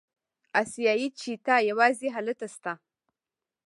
اسیایي 0.61 1.07
چیتا 1.19 1.55
یوازې 1.69 2.07
هلته 2.15 2.45
شته. 2.53 2.73